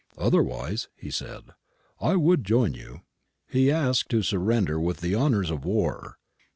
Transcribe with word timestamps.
* 0.09 0.17
Otherwise,' 0.17 0.87
he 0.95 1.11
said, 1.11 1.51
* 1.75 1.85
I 2.01 2.15
would 2.15 2.43
join 2.43 2.73
you.'^ 2.73 3.03
He 3.51 3.69
asked 3.69 4.09
to 4.09 4.23
surrender 4.23 4.79
with 4.79 4.97
the 4.97 5.13
honours 5.13 5.51
of 5.51 5.63
war. 5.63 6.17